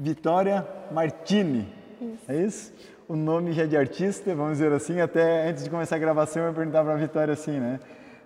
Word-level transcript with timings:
Vitória 0.00 0.66
Martini. 0.90 1.68
Isso. 2.00 2.32
É 2.32 2.36
isso? 2.36 2.72
O 3.06 3.14
nome 3.14 3.52
já 3.52 3.64
é 3.64 3.66
de 3.66 3.76
artista, 3.76 4.34
vamos 4.34 4.52
dizer 4.52 4.72
assim. 4.72 4.98
Até 4.98 5.46
antes 5.46 5.62
de 5.62 5.68
começar 5.68 5.96
a 5.96 5.98
gravação, 5.98 6.42
eu 6.46 6.54
perguntava 6.54 6.86
para 6.86 6.94
a 6.94 6.98
Vitória 6.98 7.34
assim, 7.34 7.60
né? 7.60 7.78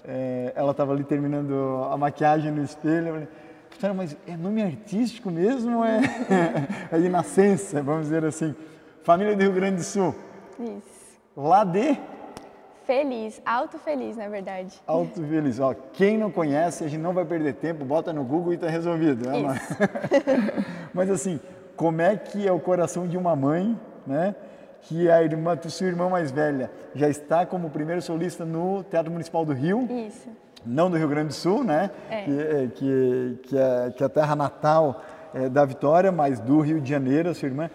É, 0.06 0.52
ela 0.54 0.70
estava 0.70 0.92
ali 0.92 1.02
terminando 1.02 1.84
a 1.90 1.96
maquiagem 1.96 2.52
no 2.52 2.62
espelho. 2.62 3.08
Eu 3.08 3.12
falei, 3.14 3.28
Vitória, 3.72 3.94
mas 3.94 4.16
é 4.24 4.36
nome 4.36 4.62
artístico 4.62 5.32
mesmo 5.32 5.78
ou 5.78 5.84
é, 5.84 6.00
é 6.92 6.98
de 6.98 7.08
nascença, 7.08 7.82
vamos 7.82 8.04
dizer 8.04 8.24
assim? 8.24 8.54
Família 9.02 9.34
do 9.34 9.42
Rio 9.42 9.52
Grande 9.52 9.78
do 9.78 9.82
Sul. 9.82 10.14
Isso. 10.60 11.18
Lá 11.36 11.64
de? 11.64 11.98
Feliz, 12.84 13.40
alto 13.44 13.78
feliz, 13.78 14.16
na 14.16 14.28
verdade. 14.28 14.80
Alto 14.86 15.20
feliz. 15.26 15.58
Ó, 15.58 15.74
quem 15.94 16.18
não 16.18 16.30
conhece, 16.30 16.84
a 16.84 16.88
gente 16.88 17.00
não 17.00 17.14
vai 17.14 17.24
perder 17.24 17.54
tempo, 17.54 17.84
bota 17.84 18.12
no 18.12 18.22
Google 18.22 18.52
e 18.52 18.56
está 18.56 18.68
resolvido. 18.68 19.28
Né. 19.28 19.58
Mas 20.92 21.10
assim, 21.10 21.40
como 21.76 22.00
é 22.00 22.16
que 22.16 22.46
é 22.46 22.52
o 22.52 22.60
coração 22.60 23.06
de 23.06 23.16
uma 23.16 23.34
mãe, 23.34 23.78
né? 24.06 24.34
Que 24.82 25.10
a 25.10 25.22
irmã, 25.22 25.58
sua 25.68 25.86
irmã 25.86 26.08
mais 26.08 26.30
velha, 26.30 26.70
já 26.94 27.08
está 27.08 27.46
como 27.46 27.70
primeiro 27.70 28.02
solista 28.02 28.44
no 28.44 28.84
Teatro 28.84 29.10
Municipal 29.10 29.44
do 29.44 29.52
Rio. 29.52 29.88
Isso. 30.06 30.28
Não 30.64 30.90
do 30.90 30.96
Rio 30.96 31.08
Grande 31.08 31.28
do 31.28 31.34
Sul, 31.34 31.64
né? 31.64 31.90
É. 32.10 32.22
Que, 32.22 32.40
é, 32.40 32.68
que, 32.74 33.38
que, 33.44 33.58
é, 33.58 33.90
que 33.96 34.02
é 34.02 34.06
a 34.06 34.08
terra 34.08 34.36
natal 34.36 35.02
é, 35.34 35.48
da 35.48 35.64
Vitória, 35.64 36.12
mas 36.12 36.38
do 36.40 36.60
Rio 36.60 36.80
de 36.80 36.88
Janeiro, 36.88 37.30
a 37.30 37.34
sua 37.34 37.48
irmã. 37.48 37.70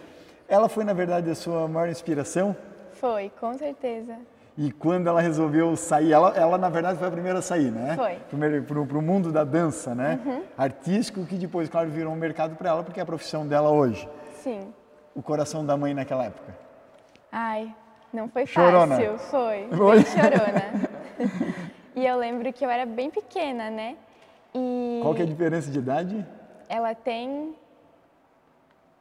Ela 0.47 0.70
foi, 0.70 0.84
na 0.84 0.94
verdade, 0.94 1.30
a 1.30 1.36
sua 1.36 1.67
maior 1.67 1.89
inspiração? 1.89 2.55
Foi, 2.94 3.31
com 3.39 3.53
certeza. 3.58 4.16
E 4.62 4.73
quando 4.73 5.08
ela 5.08 5.22
resolveu 5.22 5.73
sair, 5.77 6.12
ela, 6.12 6.36
ela 6.36 6.58
na 6.58 6.67
verdade 6.67 7.00
foi 7.00 7.08
a 7.08 7.12
primeira 7.12 7.40
a 7.40 7.41
sair, 7.41 7.72
né? 7.72 7.95
Foi. 7.95 8.16
Primeiro 8.27 8.62
para 8.63 8.77
o 8.77 9.02
mundo 9.02 9.31
da 9.31 9.45
dança, 9.45 9.95
né? 9.95 10.20
Artístico, 10.58 11.26
que 11.26 11.38
depois, 11.38 11.70
claro, 11.70 11.90
virou 11.90 12.12
um 12.12 12.17
mercado 12.17 12.58
para 12.58 12.72
ela, 12.72 12.84
porque 12.84 13.00
é 13.00 13.03
a 13.03 13.05
profissão 13.05 13.47
dela 13.47 13.69
hoje. 13.69 14.06
Sim. 14.44 14.73
O 15.16 15.22
coração 15.22 15.66
da 15.66 15.78
mãe 15.78 15.94
naquela 15.94 16.25
época. 16.25 16.53
Ai, 17.31 17.73
não 18.11 18.28
foi 18.28 18.45
Chorona. 18.45 18.97
fácil. 18.97 19.17
Foi. 19.17 19.69
Foi? 19.72 19.95
Bem 19.95 20.06
chorona. 20.06 20.89
e 21.95 22.06
eu 22.06 22.17
lembro 22.17 22.52
que 22.52 22.66
eu 22.66 22.69
era 22.69 22.86
bem 22.86 23.09
pequena, 23.09 23.69
né? 23.69 23.95
E 24.53 25.00
Qual 25.02 25.16
que 25.16 25.22
é 25.22 25.23
a 25.23 25.28
diferença 25.28 25.72
de 25.72 25.80
idade? 25.80 26.25
ela 26.67 26.94
tem 26.94 27.56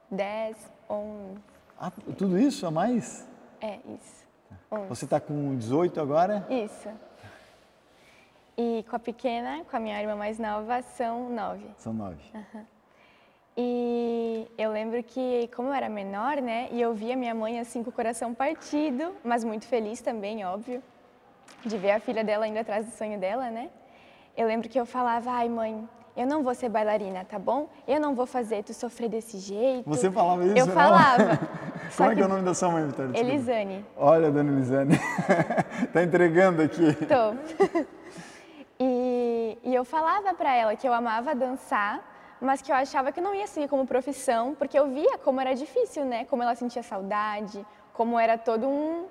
10, 0.08 0.56
11. 0.88 1.38
Ah, 1.80 1.90
tudo 2.16 2.38
isso 2.38 2.64
a 2.64 2.70
mais? 2.70 3.28
É, 3.61 3.80
isso. 3.88 4.27
11. 4.70 4.86
Você 4.88 5.05
está 5.05 5.20
com 5.20 5.56
18 5.56 6.00
agora? 6.00 6.47
Isso. 6.50 6.88
E 8.56 8.84
com 8.88 8.97
a 8.97 8.98
pequena, 8.98 9.64
com 9.70 9.77
a 9.77 9.80
minha 9.80 10.00
irmã 10.00 10.16
mais 10.16 10.38
nova, 10.38 10.83
são 10.83 11.30
nove. 11.30 11.66
São 11.78 11.92
nove. 11.92 12.20
E 13.56 14.46
eu 14.56 14.70
lembro 14.70 15.02
que, 15.02 15.48
como 15.55 15.69
eu 15.69 15.74
era 15.74 15.89
menor, 15.89 16.36
né, 16.41 16.69
e 16.70 16.80
eu 16.80 16.94
via 16.94 17.16
minha 17.16 17.34
mãe 17.34 17.58
assim 17.58 17.83
com 17.83 17.91
o 17.91 17.92
coração 17.92 18.33
partido, 18.34 19.14
mas 19.24 19.42
muito 19.42 19.66
feliz 19.66 20.00
também, 20.00 20.44
óbvio, 20.44 20.83
de 21.64 21.77
ver 21.77 21.92
a 21.92 22.00
filha 22.00 22.22
dela 22.22 22.46
indo 22.46 22.58
atrás 22.58 22.86
do 22.86 22.92
sonho 22.92 23.19
dela, 23.19 23.50
né? 23.50 23.70
Eu 24.36 24.46
lembro 24.46 24.69
que 24.69 24.78
eu 24.78 24.86
falava, 24.86 25.30
ai 25.33 25.48
mãe, 25.48 25.89
eu 26.16 26.27
não 26.27 26.42
vou 26.42 26.55
ser 26.55 26.69
bailarina, 26.69 27.24
tá 27.24 27.39
bom? 27.39 27.69
Eu 27.86 28.00
não 28.00 28.14
vou 28.14 28.27
fazer 28.27 28.64
tu 28.64 28.74
sofrer 28.74 29.08
desse 29.08 29.39
jeito. 29.39 29.89
Você 29.89 30.11
falava 30.11 30.44
isso? 30.44 30.56
Eu 30.56 30.66
não? 30.66 30.74
falava. 30.74 31.39
Como 31.97 32.11
é 32.11 32.14
que 32.14 32.20
é 32.20 32.25
o 32.25 32.28
nome 32.28 32.42
da 32.42 32.55
sua 32.55 32.70
mãe, 32.70 32.86
Vitória? 32.86 33.19
Elisane. 33.19 33.84
Olha, 33.97 34.31
dona 34.31 34.53
Elisane. 34.53 34.98
tá 35.92 36.03
entregando 36.03 36.62
aqui. 36.62 36.95
Tô. 37.06 37.86
e, 38.78 39.58
e 39.62 39.75
eu 39.75 39.84
falava 39.84 40.34
pra 40.34 40.55
ela 40.55 40.77
que 40.77 40.86
eu 40.86 40.92
amava 40.92 41.34
dançar, 41.34 42.00
mas 42.41 42.62
que 42.62 42.70
eu 42.70 42.77
achava 42.77 43.12
que 43.12 43.20
não 43.20 43.34
ia 43.34 43.47
seguir 43.47 43.69
como 43.69 43.86
profissão, 43.86 44.55
porque 44.55 44.78
eu 44.78 44.89
via 44.89 45.19
como 45.19 45.41
era 45.41 45.55
difícil, 45.55 46.05
né? 46.05 46.25
Como 46.25 46.42
ela 46.42 46.55
sentia 46.55 46.83
saudade, 46.83 47.64
como 47.92 48.18
era 48.18 48.39
todo 48.39 48.67
um, 48.67 49.07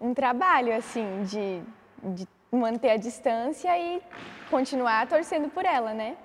um 0.00 0.14
trabalho, 0.14 0.74
assim, 0.74 1.22
de, 1.24 1.62
de 2.02 2.28
manter 2.50 2.90
a 2.90 2.96
distância 2.96 3.76
e 3.78 4.02
continuar 4.50 5.06
torcendo 5.06 5.48
por 5.48 5.64
ela, 5.64 5.92
né? 5.92 6.16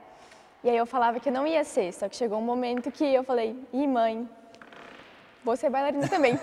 E 0.64 0.70
aí 0.70 0.78
eu 0.78 0.86
falava 0.86 1.20
que 1.20 1.32
não 1.32 1.48
ia 1.48 1.64
ser, 1.64 1.94
só 1.94 2.10
que 2.10 2.16
chegou 2.16 2.40
um 2.40 2.42
momento 2.42 2.92
que 2.92 3.06
eu 3.06 3.24
falei, 3.24 3.58
ih, 3.72 3.88
mãe, 3.88 4.28
vou 5.44 5.56
ser 5.56 5.70
bailarina 5.70 6.08
também. 6.08 6.38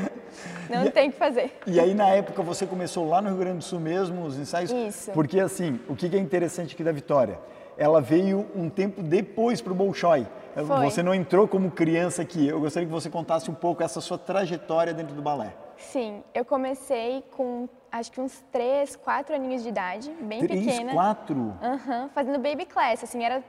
não 0.68 0.90
tem 0.90 1.08
o 1.08 1.12
que 1.12 1.18
fazer. 1.18 1.52
E 1.66 1.78
aí, 1.80 1.94
na 1.94 2.08
época, 2.08 2.42
você 2.42 2.66
começou 2.66 3.08
lá 3.08 3.20
no 3.20 3.28
Rio 3.30 3.38
Grande 3.38 3.58
do 3.58 3.64
Sul 3.64 3.80
mesmo, 3.80 4.24
os 4.24 4.38
ensaios? 4.38 4.70
Isso. 4.70 5.10
Porque, 5.12 5.40
assim, 5.40 5.80
o 5.88 5.96
que 5.96 6.14
é 6.14 6.18
interessante 6.18 6.74
aqui 6.74 6.84
da 6.84 6.92
Vitória? 6.92 7.38
Ela 7.76 8.00
veio 8.00 8.46
um 8.54 8.68
tempo 8.70 9.02
depois 9.02 9.60
para 9.60 9.72
o 9.72 9.76
Bolshoi. 9.76 10.26
Foi. 10.54 10.84
Você 10.88 11.02
não 11.02 11.12
entrou 11.12 11.48
como 11.48 11.70
criança 11.70 12.22
aqui. 12.22 12.46
Eu 12.46 12.60
gostaria 12.60 12.86
que 12.86 12.92
você 12.92 13.10
contasse 13.10 13.50
um 13.50 13.54
pouco 13.54 13.82
essa 13.82 14.00
sua 14.00 14.16
trajetória 14.16 14.94
dentro 14.94 15.14
do 15.14 15.20
balé. 15.22 15.52
Sim, 15.76 16.22
eu 16.32 16.44
comecei 16.44 17.24
com 17.32 17.68
acho 17.90 18.10
que 18.10 18.20
uns 18.20 18.44
3, 18.52 18.96
4 18.96 19.34
aninhos 19.34 19.62
de 19.62 19.68
idade, 19.68 20.10
bem 20.20 20.40
Três, 20.40 20.64
pequena. 20.64 20.92
quatro? 20.92 21.54
Aham, 21.62 22.08
fazendo 22.14 22.38
baby 22.38 22.64
class, 22.64 23.04
assim, 23.04 23.22
era 23.24 23.42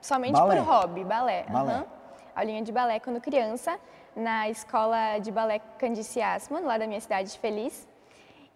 somente 0.00 0.32
Balé? 0.32 0.56
por 0.56 0.64
hobby, 0.64 1.04
balé. 1.04 1.44
Balé. 1.48 1.72
aham. 1.74 1.86
Aulinha 2.34 2.62
de 2.62 2.72
balé 2.72 2.98
quando 2.98 3.20
criança, 3.20 3.78
na 4.16 4.48
escola 4.48 5.18
de 5.18 5.30
balé 5.30 5.60
Candice 5.78 6.20
Assman, 6.20 6.60
lá 6.60 6.78
da 6.78 6.86
minha 6.86 7.00
cidade 7.00 7.32
de 7.32 7.38
Feliz. 7.38 7.86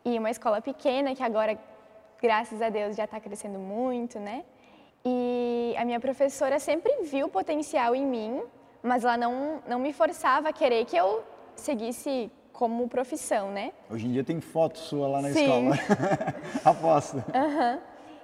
E 0.04 0.18
uma 0.18 0.30
escola 0.30 0.60
pequena 0.60 1.14
que 1.14 1.22
agora, 1.22 1.58
graças 2.20 2.62
a 2.62 2.68
Deus, 2.68 2.96
já 2.96 3.04
está 3.04 3.20
crescendo 3.20 3.58
muito, 3.58 4.18
né? 4.18 4.44
E 5.04 5.74
a 5.78 5.84
minha 5.84 6.00
professora 6.00 6.58
sempre 6.58 7.02
viu 7.02 7.26
o 7.26 7.30
potencial 7.30 7.94
em 7.94 8.04
mim, 8.06 8.42
mas 8.82 9.04
ela 9.04 9.16
não, 9.16 9.60
não 9.66 9.78
me 9.78 9.92
forçava 9.92 10.48
a 10.48 10.52
querer 10.52 10.84
que 10.84 10.96
eu 10.96 11.22
seguisse 11.54 12.30
como 12.52 12.88
profissão, 12.88 13.50
né? 13.50 13.72
Hoje 13.90 14.06
em 14.06 14.12
dia 14.12 14.24
tem 14.24 14.40
foto 14.40 14.78
sua 14.78 15.06
lá 15.06 15.20
na 15.20 15.30
Sim. 15.30 15.42
escola. 15.42 15.76
Aposto. 16.64 17.22
Aham. 17.34 17.78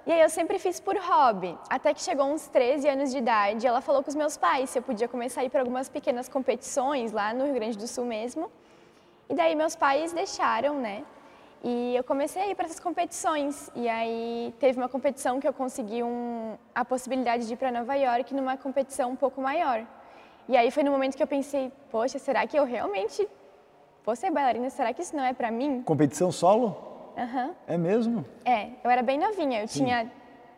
E 0.05 0.11
aí 0.11 0.19
eu 0.19 0.29
sempre 0.29 0.59
fiz 0.59 0.81
por 0.81 0.97
hobby, 0.97 1.57
até 1.69 1.93
que 1.93 2.01
chegou 2.01 2.25
uns 2.25 2.49
13 2.49 2.89
anos 2.89 3.11
de 3.11 3.19
idade, 3.19 3.65
ela 3.65 3.79
falou 3.79 4.03
com 4.03 4.09
os 4.09 4.15
meus 4.15 4.35
pais 4.35 4.69
se 4.69 4.77
eu 4.77 4.83
podia 4.83 5.07
começar 5.07 5.39
a 5.39 5.45
ir 5.45 5.49
para 5.49 5.61
algumas 5.61 5.87
pequenas 5.87 6.27
competições 6.27 7.13
lá 7.13 7.33
no 7.33 7.45
Rio 7.45 7.53
Grande 7.53 7.77
do 7.77 7.87
Sul 7.87 8.03
mesmo. 8.03 8.51
E 9.29 9.33
daí 9.33 9.55
meus 9.55 9.77
pais 9.77 10.11
deixaram, 10.11 10.75
né? 10.75 11.05
E 11.63 11.95
eu 11.95 12.03
comecei 12.03 12.41
a 12.41 12.47
ir 12.49 12.55
para 12.55 12.65
essas 12.65 12.81
competições. 12.81 13.71
E 13.73 13.87
aí 13.87 14.53
teve 14.59 14.77
uma 14.77 14.89
competição 14.89 15.39
que 15.39 15.47
eu 15.47 15.53
consegui 15.53 16.03
um, 16.03 16.57
a 16.75 16.83
possibilidade 16.83 17.47
de 17.47 17.53
ir 17.53 17.55
para 17.55 17.71
Nova 17.71 17.95
York 17.95 18.35
numa 18.35 18.57
competição 18.57 19.11
um 19.11 19.15
pouco 19.15 19.39
maior. 19.41 19.85
E 20.49 20.57
aí 20.57 20.69
foi 20.69 20.83
no 20.83 20.91
momento 20.91 21.15
que 21.15 21.23
eu 21.23 21.27
pensei, 21.27 21.71
poxa, 21.89 22.19
será 22.19 22.45
que 22.45 22.59
eu 22.59 22.65
realmente 22.65 23.25
vou 24.05 24.13
ser 24.17 24.29
bailarina? 24.29 24.69
Será 24.69 24.91
que 24.91 25.01
isso 25.01 25.15
não 25.15 25.23
é 25.23 25.33
para 25.33 25.49
mim? 25.49 25.81
Competição 25.83 26.29
solo? 26.29 26.92
Aham. 27.17 27.51
É 27.67 27.77
mesmo? 27.77 28.25
É, 28.45 28.69
eu 28.83 28.89
era 28.89 29.01
bem 29.03 29.19
novinha, 29.19 29.61
eu 29.61 29.67
tinha 29.67 30.11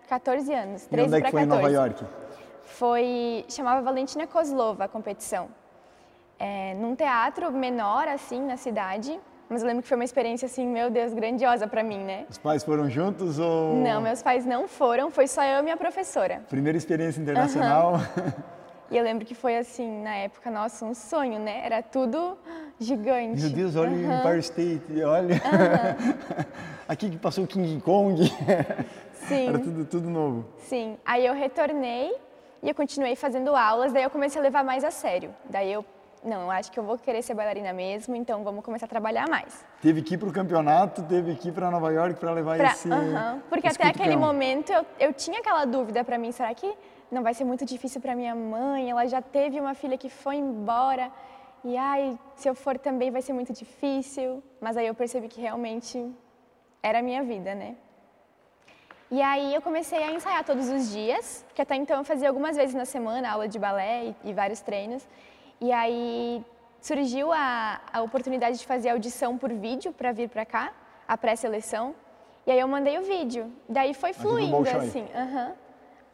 14 0.07 0.53
anos, 0.53 0.85
E 0.85 0.89
13 0.89 1.07
onde 1.07 1.15
é 1.15 1.19
para 1.19 1.25
que 1.25 1.31
foi 1.31 1.41
14. 1.41 1.43
em 1.43 1.47
Nova 1.47 1.69
York? 1.71 2.05
Foi, 2.63 3.45
chamava 3.49 3.81
Valentina 3.81 4.25
Kozlova 4.27 4.85
a 4.85 4.87
competição. 4.87 5.47
É, 6.39 6.73
num 6.75 6.95
teatro 6.95 7.51
menor, 7.51 8.07
assim, 8.07 8.41
na 8.41 8.57
cidade, 8.57 9.19
mas 9.47 9.61
eu 9.61 9.67
lembro 9.67 9.83
que 9.83 9.87
foi 9.87 9.95
uma 9.97 10.03
experiência, 10.03 10.47
assim, 10.47 10.67
meu 10.67 10.89
Deus, 10.89 11.13
grandiosa 11.13 11.67
para 11.67 11.83
mim, 11.83 11.99
né? 12.03 12.25
Os 12.29 12.37
pais 12.37 12.63
foram 12.63 12.89
juntos 12.89 13.37
ou... 13.39 13.75
Não, 13.75 14.01
meus 14.01 14.21
pais 14.21 14.45
não 14.45 14.67
foram, 14.67 15.11
foi 15.11 15.27
só 15.27 15.43
eu 15.43 15.59
e 15.59 15.61
minha 15.61 15.77
professora. 15.77 16.41
Primeira 16.49 16.77
experiência 16.77 17.21
internacional. 17.21 17.93
E 18.91 18.97
eu 18.97 19.03
lembro 19.03 19.25
que 19.25 19.33
foi, 19.33 19.57
assim, 19.57 20.03
na 20.03 20.15
época, 20.15 20.51
nossa, 20.51 20.85
um 20.85 20.93
sonho, 20.93 21.39
né? 21.39 21.61
Era 21.65 21.81
tudo 21.81 22.37
gigante. 22.79 23.41
Meu 23.41 23.49
Deus, 23.49 23.75
olha 23.75 23.91
o. 23.91 24.13
Empire 24.13 24.39
State, 24.39 25.03
olha. 25.03 25.41
Aqui 26.87 27.09
que 27.09 27.17
passou 27.17 27.45
o 27.45 27.47
King 27.47 27.81
Kong. 27.81 28.21
Sim. 29.27 29.47
Era 29.49 29.59
tudo, 29.59 29.85
tudo 29.85 30.09
novo. 30.09 30.45
Sim, 30.59 30.97
aí 31.03 31.25
eu 31.25 31.33
retornei 31.33 32.13
e 32.61 32.69
eu 32.69 32.75
continuei 32.75 33.15
fazendo 33.15 33.55
aulas, 33.55 33.91
daí 33.91 34.03
eu 34.03 34.09
comecei 34.09 34.39
a 34.39 34.43
levar 34.43 34.63
mais 34.63 34.83
a 34.83 34.91
sério. 34.91 35.33
Daí 35.49 35.71
eu, 35.73 35.83
não, 36.23 36.43
eu 36.43 36.51
acho 36.51 36.71
que 36.71 36.79
eu 36.79 36.83
vou 36.83 36.95
querer 36.97 37.23
ser 37.23 37.33
bailarina 37.33 37.73
mesmo, 37.73 38.15
então 38.15 38.43
vamos 38.43 38.63
começar 38.63 38.85
a 38.85 38.89
trabalhar 38.89 39.27
mais. 39.27 39.65
Teve 39.81 40.03
que 40.03 40.13
ir 40.13 40.17
para 40.19 40.29
o 40.29 40.31
campeonato, 40.33 41.01
teve 41.03 41.33
que 41.35 41.49
ir 41.49 41.51
para 41.53 41.71
Nova 41.71 41.91
York 41.91 42.19
para 42.19 42.31
levar 42.31 42.57
Pra- 42.57 42.67
esse. 42.71 42.91
Aham, 42.91 43.41
Porque 43.49 43.67
esse 43.67 43.77
até 43.81 43.89
aquele 43.89 44.09
cutucão. 44.15 44.27
momento 44.33 44.71
eu, 44.71 44.85
eu 44.99 45.13
tinha 45.13 45.39
aquela 45.39 45.65
dúvida 45.65 46.03
pra 46.03 46.19
mim, 46.19 46.31
será 46.31 46.53
que 46.53 46.71
não 47.11 47.23
vai 47.23 47.33
ser 47.33 47.43
muito 47.43 47.65
difícil 47.65 48.01
pra 48.01 48.15
minha 48.15 48.35
mãe? 48.35 48.89
Ela 48.89 49.05
já 49.07 49.21
teve 49.21 49.59
uma 49.59 49.73
filha 49.73 49.97
que 49.97 50.09
foi 50.09 50.35
embora 50.35 51.11
e 51.63 51.77
ai, 51.77 52.17
se 52.35 52.47
eu 52.47 52.53
for 52.53 52.77
também 52.77 53.09
vai 53.11 53.21
ser 53.21 53.33
muito 53.33 53.53
difícil. 53.53 54.43
Mas 54.59 54.77
aí 54.77 54.87
eu 54.87 54.93
percebi 54.93 55.27
que 55.27 55.41
realmente 55.41 56.13
era 56.81 56.99
a 56.99 57.01
minha 57.01 57.23
vida, 57.23 57.55
né? 57.55 57.75
E 59.09 59.21
aí 59.21 59.53
eu 59.53 59.61
comecei 59.61 60.01
a 60.01 60.11
ensaiar 60.11 60.43
todos 60.43 60.67
os 60.67 60.91
dias, 60.91 61.45
que 61.53 61.61
até 61.61 61.75
então 61.75 61.97
eu 61.97 62.03
fazia 62.03 62.27
algumas 62.27 62.55
vezes 62.55 62.73
na 62.73 62.85
semana 62.85 63.31
aula 63.31 63.47
de 63.47 63.57
balé 63.59 64.05
e, 64.05 64.15
e 64.29 64.33
vários 64.33 64.61
treinos. 64.61 65.07
E 65.61 65.71
aí 65.71 66.43
surgiu 66.81 67.31
a, 67.31 67.81
a 67.93 68.01
oportunidade 68.01 68.57
de 68.59 68.65
fazer 68.65 68.89
audição 68.89 69.37
por 69.37 69.51
vídeo 69.53 69.93
para 69.93 70.11
vir 70.11 70.29
para 70.29 70.45
cá, 70.45 70.73
a 71.07 71.17
pré-seleção. 71.17 71.95
E 72.45 72.51
aí 72.51 72.59
eu 72.59 72.67
mandei 72.67 72.97
o 72.99 73.03
vídeo. 73.03 73.51
Daí 73.67 73.93
foi 73.93 74.11
do 74.11 74.19
fluindo 74.19 74.69
assim. 74.69 75.07
aham. 75.15 75.53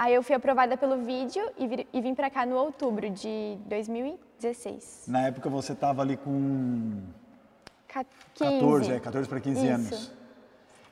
Aí 0.01 0.15
eu 0.15 0.24
fui 0.24 0.33
aprovada 0.33 0.75
pelo 0.75 0.98
vídeo 0.98 1.48
e, 1.59 1.68
vir, 1.68 1.88
e 1.94 2.01
vim 2.01 2.15
para 2.15 2.27
cá 2.27 2.44
no 2.44 2.56
outubro 2.56 3.07
de 3.07 3.56
2016. 3.68 5.03
Na 5.07 5.27
época 5.27 5.48
você 5.48 5.74
estava 5.74 6.01
ali 6.01 6.18
com 6.18 7.03
Ca- 7.88 8.03
14, 8.36 8.94
é, 8.94 9.00
14 9.00 9.30
para 9.30 9.39
15 9.39 9.63
Isso. 9.63 9.71
anos. 9.75 10.12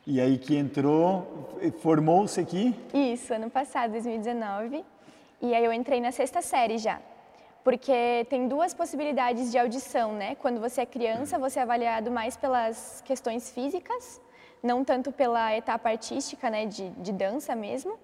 E 0.06 0.21
aí 0.21 0.38
que 0.38 0.56
entrou, 0.56 1.50
formou-se 1.81 2.39
aqui. 2.39 2.75
Isso, 2.94 3.33
ano 3.33 3.50
passado, 3.50 3.94
2019. 3.94 4.85
E 5.41 5.56
aí 5.56 5.65
eu 5.65 5.73
entrei 5.73 6.00
na 6.00 6.11
sexta 6.11 6.39
série 6.44 6.77
já. 6.77 7.01
Porque 7.63 8.27
tem 8.29 8.47
duas 8.47 8.75
possibilidades 8.75 9.51
de 9.51 9.57
audição, 9.57 10.13
né? 10.13 10.35
Quando 10.35 10.59
você 10.61 10.81
é 10.81 10.85
criança, 10.85 11.39
você 11.39 11.57
é 11.57 11.63
avaliado 11.63 12.11
mais 12.11 12.38
pelas 12.38 13.01
questões 13.03 13.50
físicas, 13.50 14.21
não 14.61 14.85
tanto 14.85 15.11
pela 15.11 15.56
etapa 15.57 15.89
artística, 15.89 16.47
né, 16.51 16.67
de, 16.67 16.91
de 16.91 17.11
dança 17.11 17.56
mesmo. 17.56 17.97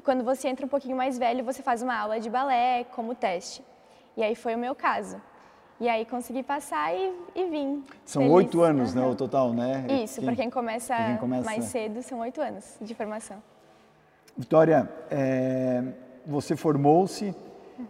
E 0.00 0.02
quando 0.02 0.24
você 0.24 0.48
entra 0.48 0.64
um 0.64 0.68
pouquinho 0.68 0.96
mais 0.96 1.18
velho, 1.18 1.44
você 1.44 1.62
faz 1.62 1.82
uma 1.82 1.94
aula 1.94 2.18
de 2.18 2.30
balé 2.30 2.84
como 2.96 3.14
teste. 3.14 3.62
E 4.16 4.22
aí 4.22 4.34
foi 4.34 4.54
o 4.54 4.58
meu 4.58 4.74
caso. 4.74 5.20
E 5.78 5.86
aí 5.90 6.06
consegui 6.06 6.42
passar 6.42 6.94
e, 6.94 7.12
e 7.34 7.44
vim. 7.50 7.84
São 8.06 8.30
oito 8.30 8.62
anos, 8.62 8.94
né, 8.94 9.02
Aham. 9.02 9.10
o 9.10 9.14
total, 9.14 9.52
né? 9.52 9.84
Isso, 10.02 10.22
para 10.22 10.34
quem, 10.34 10.48
começa 10.48 10.96
quem 10.96 11.16
começa- 11.18 11.44
mais 11.44 11.64
cedo, 11.66 12.02
são 12.02 12.18
oito 12.20 12.40
anos 12.40 12.78
de 12.80 12.94
formação. 12.94 13.42
Vitória, 14.34 14.88
é, 15.10 15.82
você 16.24 16.56
formou-se 16.56 17.34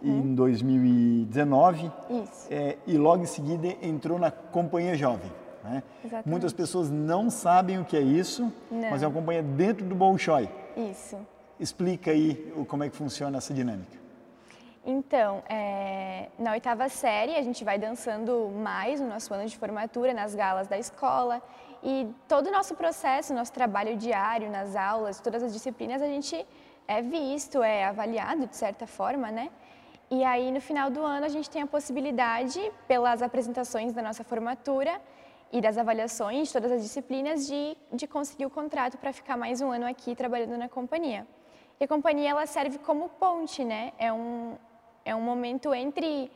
Uhum. 0.03 0.19
em 0.31 0.35
2019 0.35 1.89
Isso. 2.09 2.47
é, 2.51 2.77
e 2.85 2.97
logo 2.97 3.23
em 3.23 3.25
seguida 3.25 3.69
entrou 3.81 4.19
na 4.19 4.31
Companhia 4.31 4.95
Jovem. 4.95 5.31
Né? 5.63 5.81
Muitas 6.25 6.51
pessoas 6.51 6.89
não 6.91 7.29
sabem 7.29 7.79
o 7.79 7.85
que 7.85 7.95
é 7.95 8.01
isso, 8.01 8.51
Não. 8.69 8.89
mas 8.89 9.01
é 9.01 9.07
uma 9.07 9.13
companhia 9.13 9.43
dentro 9.43 9.85
do 9.85 9.95
Bolshoi. 9.95 10.49
Isso. 10.75 11.15
Explica 11.61 12.09
aí 12.09 12.51
como 12.67 12.83
é 12.83 12.89
que 12.89 12.95
funciona 12.95 13.37
essa 13.37 13.53
dinâmica. 13.53 14.01
Então, 14.83 15.43
é, 15.47 16.29
na 16.39 16.53
oitava 16.53 16.89
série, 16.89 17.35
a 17.35 17.43
gente 17.43 17.63
vai 17.63 17.77
dançando 17.77 18.49
mais 18.49 18.99
no 18.99 19.07
nosso 19.07 19.31
ano 19.31 19.45
de 19.45 19.55
formatura, 19.55 20.11
nas 20.11 20.33
galas 20.33 20.67
da 20.67 20.79
escola. 20.79 21.39
E 21.83 22.07
todo 22.27 22.47
o 22.47 22.51
nosso 22.51 22.73
processo, 22.73 23.31
nosso 23.31 23.53
trabalho 23.53 23.95
diário, 23.95 24.49
nas 24.49 24.75
aulas, 24.75 25.19
todas 25.19 25.43
as 25.43 25.53
disciplinas, 25.53 26.01
a 26.01 26.07
gente 26.07 26.47
é 26.87 26.99
visto, 26.99 27.61
é 27.61 27.85
avaliado 27.85 28.47
de 28.47 28.55
certa 28.55 28.87
forma, 28.87 29.29
né? 29.29 29.51
E 30.09 30.23
aí, 30.23 30.51
no 30.51 30.59
final 30.59 30.89
do 30.89 31.01
ano, 31.01 31.27
a 31.27 31.29
gente 31.29 31.47
tem 31.47 31.61
a 31.61 31.67
possibilidade, 31.67 32.59
pelas 32.87 33.21
apresentações 33.21 33.93
da 33.93 34.01
nossa 34.01 34.23
formatura 34.23 34.99
e 35.53 35.61
das 35.61 35.77
avaliações 35.77 36.47
de 36.47 36.53
todas 36.53 36.71
as 36.71 36.81
disciplinas, 36.81 37.45
de, 37.45 37.77
de 37.93 38.07
conseguir 38.07 38.47
o 38.47 38.49
contrato 38.49 38.97
para 38.97 39.13
ficar 39.13 39.37
mais 39.37 39.61
um 39.61 39.71
ano 39.71 39.85
aqui 39.85 40.15
trabalhando 40.15 40.57
na 40.57 40.67
companhia. 40.67 41.27
E 41.81 41.83
a 41.83 41.87
companhia 41.87 42.29
ela 42.29 42.45
serve 42.45 42.77
como 42.77 43.09
ponte, 43.09 43.65
né? 43.65 43.91
É 43.97 44.13
um, 44.13 44.55
é 45.03 45.15
um 45.15 45.21
momento 45.21 45.73
entre 45.73 46.31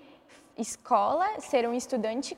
escola, 0.58 1.40
ser 1.40 1.70
um 1.70 1.74
estudante 1.76 2.36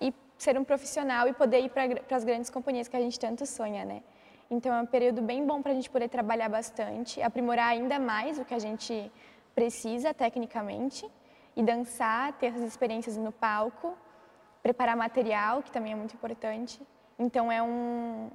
e 0.00 0.12
ser 0.36 0.58
um 0.58 0.64
profissional 0.64 1.28
e 1.28 1.32
poder 1.32 1.60
ir 1.60 1.70
para 1.70 2.16
as 2.16 2.24
grandes 2.24 2.50
companhias 2.50 2.88
que 2.88 2.96
a 2.96 3.00
gente 3.00 3.16
tanto 3.16 3.46
sonha, 3.46 3.84
né? 3.84 4.02
Então 4.50 4.74
é 4.74 4.82
um 4.82 4.86
período 4.86 5.22
bem 5.22 5.46
bom 5.46 5.62
para 5.62 5.70
a 5.70 5.74
gente 5.76 5.88
poder 5.88 6.08
trabalhar 6.08 6.48
bastante, 6.48 7.22
aprimorar 7.22 7.68
ainda 7.68 7.96
mais 8.00 8.40
o 8.40 8.44
que 8.44 8.54
a 8.54 8.58
gente 8.58 9.08
precisa 9.54 10.12
tecnicamente 10.12 11.08
e 11.54 11.62
dançar, 11.62 12.32
ter 12.38 12.46
essas 12.46 12.64
experiências 12.64 13.16
no 13.16 13.30
palco, 13.30 13.96
preparar 14.64 14.96
material, 14.96 15.62
que 15.62 15.70
também 15.70 15.92
é 15.92 15.96
muito 15.96 16.14
importante. 16.14 16.82
Então 17.16 17.52
é 17.52 17.62
um 17.62 18.30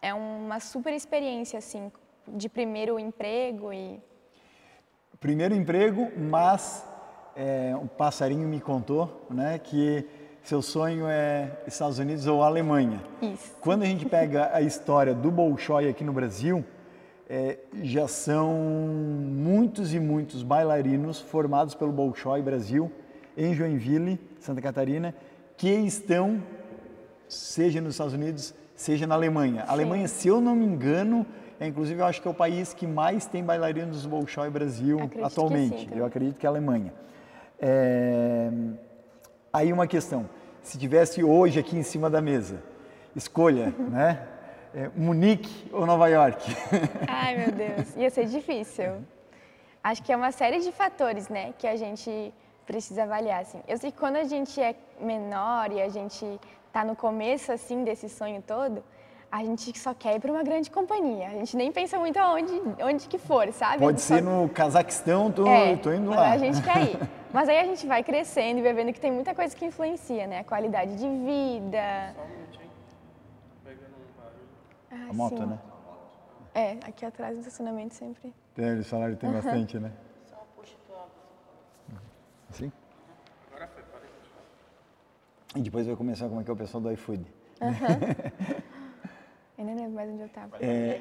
é 0.00 0.14
uma 0.14 0.60
super 0.60 0.94
experiência 0.94 1.58
assim 1.58 1.92
de 2.28 2.48
primeiro 2.48 2.98
emprego 2.98 3.72
e 3.72 4.00
Primeiro 5.20 5.54
emprego, 5.54 6.10
mas 6.16 6.82
é, 7.36 7.76
um 7.76 7.86
passarinho 7.86 8.48
me 8.48 8.58
contou 8.58 9.26
né, 9.28 9.58
que 9.58 10.06
seu 10.42 10.62
sonho 10.62 11.06
é 11.06 11.58
Estados 11.66 11.98
Unidos 11.98 12.26
ou 12.26 12.42
Alemanha. 12.42 13.04
isso. 13.20 13.54
Quando 13.60 13.82
a 13.82 13.84
gente 13.84 14.06
pega 14.06 14.48
a 14.50 14.62
história 14.62 15.12
do 15.12 15.30
Bolshoi 15.30 15.90
aqui 15.90 16.02
no 16.02 16.14
Brasil, 16.14 16.64
é, 17.28 17.58
já 17.82 18.08
são 18.08 18.54
muitos 18.54 19.92
e 19.92 20.00
muitos 20.00 20.42
bailarinos 20.42 21.20
formados 21.20 21.74
pelo 21.74 21.92
Bolshoi 21.92 22.40
Brasil, 22.40 22.90
em 23.36 23.52
Joinville, 23.52 24.18
Santa 24.40 24.62
Catarina, 24.62 25.14
que 25.54 25.68
estão, 25.68 26.42
seja 27.28 27.78
nos 27.78 27.92
Estados 27.92 28.14
Unidos, 28.14 28.54
seja 28.74 29.06
na 29.06 29.16
Alemanha. 29.16 29.64
A 29.68 29.72
Alemanha, 29.72 30.08
se 30.08 30.28
eu 30.28 30.40
não 30.40 30.56
me 30.56 30.64
engano, 30.64 31.26
é, 31.60 31.66
inclusive 31.66 32.00
eu 32.00 32.06
acho 32.06 32.20
que 32.20 32.26
é 32.26 32.30
o 32.30 32.34
país 32.34 32.74
que 32.74 32.86
mais 32.86 33.26
tem 33.26 33.44
bailarinos 33.44 34.04
Bolshoi 34.06 34.50
Brasil 34.50 34.96
Acredito 34.96 35.26
atualmente. 35.26 35.78
sim, 35.80 35.88
eu 35.94 36.04
acredito 36.04 36.38
que 36.38 36.46
é 36.46 36.48
a 36.48 36.50
Alemanha. 36.50 36.92
É, 37.60 38.50
Aí 39.52 39.72
uma 39.72 39.86
questão, 39.86 40.30
se 40.62 40.78
tivesse 40.78 41.24
hoje 41.24 41.58
aqui 41.58 41.76
em 41.76 41.82
cima 41.82 42.08
da 42.08 42.20
mesa, 42.20 42.62
escolha, 43.16 43.74
né? 43.90 44.26
É, 44.72 44.88
Munique 44.94 45.68
ou 45.72 45.84
Nova 45.84 46.08
York? 46.08 46.54
Ai, 47.08 47.36
meu 47.36 47.50
Deus, 47.50 47.96
ia 47.96 48.08
ser 48.10 48.26
difícil. 48.26 49.04
Acho 49.82 50.02
que 50.04 50.12
é 50.12 50.16
uma 50.16 50.30
série 50.30 50.60
de 50.60 50.70
fatores, 50.70 51.28
né, 51.28 51.52
que 51.58 51.66
a 51.66 51.74
gente 51.74 52.32
precisa 52.64 53.02
avaliar, 53.02 53.40
assim. 53.40 53.60
Eu 53.66 53.76
sei 53.78 53.90
que 53.90 53.98
quando 53.98 54.16
a 54.16 54.24
gente 54.24 54.60
é 54.60 54.76
menor 55.00 55.72
e 55.72 55.82
a 55.82 55.88
gente 55.88 56.24
tá 56.72 56.84
no 56.84 56.94
começo, 56.94 57.50
assim, 57.50 57.82
desse 57.82 58.08
sonho 58.08 58.40
todo, 58.46 58.84
a 59.32 59.44
gente 59.44 59.78
só 59.78 59.94
quer 59.94 60.16
ir 60.16 60.20
para 60.20 60.30
uma 60.32 60.42
grande 60.42 60.70
companhia. 60.70 61.28
A 61.28 61.30
gente 61.32 61.56
nem 61.56 61.70
pensa 61.70 61.98
muito 61.98 62.16
aonde, 62.18 62.52
onde 62.82 63.06
que 63.08 63.16
for, 63.18 63.52
sabe? 63.52 63.78
Pode 63.78 63.98
gente 64.00 64.08
só- 64.08 64.14
ser 64.16 64.22
no 64.22 64.48
Cazaquistão, 64.48 65.30
tô, 65.30 65.46
é, 65.46 65.76
tô 65.76 65.92
indo 65.92 66.10
lá. 66.10 66.32
A 66.32 66.38
gente 66.38 66.60
quer 66.62 66.82
ir. 66.90 66.98
Mas 67.32 67.48
aí 67.48 67.58
a 67.60 67.64
gente 67.64 67.86
vai 67.86 68.02
crescendo 68.02 68.58
e 68.58 68.62
vai 68.62 68.72
vendo 68.72 68.92
que 68.92 68.98
tem 69.00 69.12
muita 69.12 69.32
coisa 69.34 69.54
que 69.54 69.64
influencia, 69.64 70.26
né? 70.26 70.40
A 70.40 70.44
qualidade 70.44 70.96
de 70.96 71.06
vida. 71.08 72.12
Só 72.16 72.22
um 72.22 72.28
minutinho. 72.28 72.70
Pegando 73.64 73.94
um 73.94 74.20
barulho. 74.20 75.06
Ah, 75.06 75.10
A 75.10 75.12
moto, 75.12 75.36
sim. 75.38 75.46
né? 75.46 75.58
É, 76.52 76.70
aqui 76.84 77.06
atrás 77.06 77.34
do 77.36 77.38
estacionamento 77.40 77.94
sempre. 77.94 78.34
É, 78.58 78.72
o 78.72 78.82
salário 78.84 79.16
tem 79.16 79.30
bastante, 79.30 79.78
né? 79.78 79.92
Só 80.28 80.44
puxa. 80.56 80.74
Assim? 82.50 82.72
Agora 83.52 83.68
foi. 83.68 83.84
E 85.54 85.62
depois 85.62 85.86
vai 85.86 85.94
começar 85.94 86.28
como 86.28 86.40
é 86.40 86.44
que 86.44 86.50
é 86.50 86.52
o 86.52 86.56
pessoal 86.56 86.82
do 86.82 86.90
iFood. 86.90 87.24
Eu 89.60 89.66
nem 89.66 89.74
lembro 89.76 89.92
mais 89.92 90.08
onde 90.10 90.20
eu 90.22 90.26
estava. 90.26 90.56
É, 90.58 90.98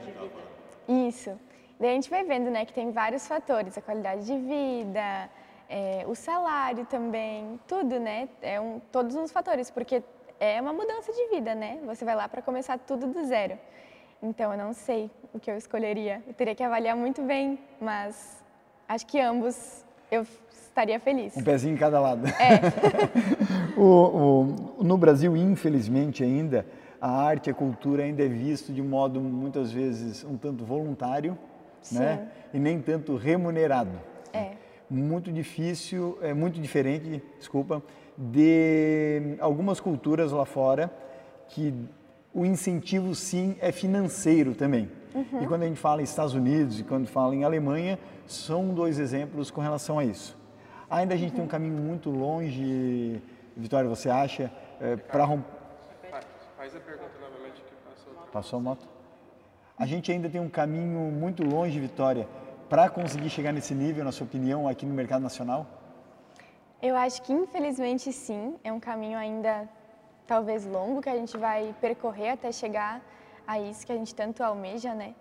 Isso. 0.88 1.31
Daí 1.79 1.91
a 1.91 1.94
gente 1.94 2.09
vai 2.09 2.25
vendo, 2.25 2.51
né, 2.51 2.65
que 2.65 2.73
tem 2.73 2.91
vários 2.91 3.25
fatores, 3.25 3.77
a 3.77 3.81
qualidade 3.81 4.25
de 4.25 4.38
vida, 4.38 5.30
é, 5.69 6.04
o 6.06 6.13
salário 6.13 6.85
também, 6.85 7.57
tudo, 7.66 7.97
né? 8.01 8.28
É 8.42 8.59
um, 8.59 8.81
todos 8.92 9.16
uns 9.16 9.31
fatores, 9.31 9.71
porque 9.71 10.04
é 10.42 10.59
uma 10.61 10.73
mudança 10.73 11.13
de 11.13 11.30
vida, 11.30 11.56
né? 11.56 11.80
Você 11.85 12.04
vai 12.04 12.16
lá 12.16 12.28
para 12.28 12.42
começar 12.42 12.78
tudo 12.80 13.07
do 13.07 13.23
zero. 13.25 13.57
Então 14.21 14.51
eu 14.51 14.57
não 14.57 14.73
sei 14.73 15.09
o 15.33 15.39
que 15.39 15.49
eu 15.49 15.56
escolheria. 15.56 16.21
Eu 16.28 16.33
teria 16.33 16.54
que 16.54 16.61
avaliar 16.63 16.97
muito 16.97 17.21
bem, 17.21 17.57
mas 17.80 18.44
acho 18.89 19.06
que 19.06 19.18
ambos 19.21 19.85
eu 20.11 20.23
estaria 20.51 20.99
feliz. 20.99 21.37
um 21.37 21.44
pezinho 21.44 21.75
em 21.75 21.78
cada 21.78 22.01
lado. 22.01 22.28
É, 22.28 22.59
O- 23.80 24.80
o- 24.80 24.83
no 24.83 24.97
Brasil, 24.97 25.37
infelizmente 25.37 26.21
ainda, 26.21 26.66
a 27.01 27.09
arte 27.09 27.47
e 27.47 27.51
a 27.51 27.53
cultura 27.53 28.03
ainda 28.03 28.23
é 28.23 28.27
visto 28.27 28.73
de 28.73 28.81
modo 28.81 29.21
muitas 29.21 29.71
vezes 29.71 30.23
um 30.23 30.37
tanto 30.37 30.65
voluntário, 30.65 31.37
né? 31.91 32.27
E 32.53 32.59
nem 32.59 32.81
tanto 32.81 33.15
remunerado. 33.15 33.99
é. 34.33 34.51
Muito 34.89 35.31
difícil, 35.31 36.18
é 36.19 36.33
muito 36.33 36.59
diferente, 36.59 37.21
desculpa, 37.37 37.83
de 38.18 39.35
algumas 39.39 39.79
culturas 39.79 40.31
lá 40.31 40.45
fora 40.45 40.91
que 41.47 41.71
o 42.33 42.44
incentivo 42.44 43.13
sim 43.13 43.56
é 43.61 43.71
financeiro 43.71 44.56
também. 44.56 44.89
E 45.41 45.45
quando 45.45 45.61
a 45.61 45.68
gente 45.68 45.79
fala 45.79 46.01
em 46.01 46.03
Estados 46.03 46.33
Unidos 46.33 46.79
e 46.79 46.83
quando 46.83 47.07
fala 47.07 47.35
em 47.35 47.44
Alemanha, 47.44 47.99
são 48.25 48.73
dois 48.73 48.97
exemplos 48.97 49.51
com 49.51 49.61
relação 49.61 49.99
a 49.99 50.03
isso. 50.03 50.35
Ainda 50.89 51.13
a 51.13 51.18
gente 51.18 51.33
tem 51.33 51.44
um 51.44 51.47
caminho 51.47 51.77
muito 51.77 52.09
longe, 52.09 53.21
Vitória, 53.56 53.87
você 53.87 54.09
acha, 54.09 54.51
para 55.11 55.23
romper. 55.23 55.58
Faz, 56.69 56.76
a 56.76 56.80
pergunta 56.85 57.18
novamente 57.19 57.61
que 57.64 57.76
passou. 57.90 58.14
Passou 58.31 58.57
a 58.57 58.61
moto? 58.61 58.88
A 59.76 59.85
gente 59.88 60.11
ainda 60.11 60.30
tem 60.30 60.40
um 60.40 60.49
caminho 60.49 60.99
muito 61.11 61.44
longe, 61.44 61.80
Vitória, 61.80 62.28
para 62.69 62.88
conseguir 62.90 63.30
chegar 63.30 63.52
nesse 63.52 63.73
nível, 63.73 64.04
na 64.04 64.11
sua 64.11 64.28
opinião, 64.28 64.68
aqui 64.68 64.85
no 64.85 64.94
mercado 64.94 65.21
nacional? 65.21 65.66
Eu 66.81 66.95
acho 66.95 67.23
que 67.23 67.33
infelizmente 67.33 68.14
sim, 68.14 68.56
é 68.64 68.71
um 68.71 68.80
caminho 68.80 69.18
ainda 69.18 69.68
talvez 70.28 70.64
longo 70.66 71.02
que 71.02 71.09
a 71.09 71.16
gente 71.16 71.35
vai 71.38 71.76
percorrer 71.81 72.31
até 72.31 72.52
chegar 72.52 73.02
a 73.47 73.59
isso 73.59 73.83
que 73.83 73.92
a 73.92 73.95
gente 73.95 74.14
tanto 74.14 74.44
almeja, 74.44 74.94
né? 74.94 75.16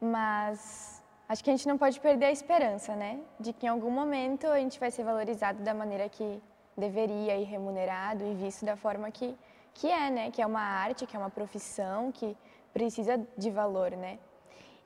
Mas 0.00 1.02
acho 1.28 1.44
que 1.44 1.50
a 1.50 1.54
gente 1.54 1.68
não 1.68 1.76
pode 1.76 2.00
perder 2.00 2.26
a 2.26 2.32
esperança, 2.32 2.96
né? 2.96 3.20
De 3.38 3.52
que 3.52 3.66
em 3.66 3.68
algum 3.68 3.90
momento 3.90 4.46
a 4.46 4.58
gente 4.58 4.80
vai 4.80 4.90
ser 4.90 5.04
valorizado 5.04 5.62
da 5.62 5.74
maneira 5.74 6.08
que 6.08 6.42
deveria 6.74 7.36
e 7.36 7.44
remunerado 7.44 8.24
e 8.24 8.34
visto 8.34 8.64
da 8.64 8.76
forma 8.76 9.10
que 9.10 9.36
que 9.76 9.88
é, 9.90 10.06
né? 10.16 10.24
Que 10.34 10.40
é 10.42 10.46
uma 10.54 10.66
arte, 10.86 11.06
que 11.08 11.16
é 11.16 11.20
uma 11.24 11.34
profissão, 11.38 11.98
que 12.18 12.28
precisa 12.72 13.14
de 13.36 13.50
valor, 13.60 13.90
né? 14.04 14.18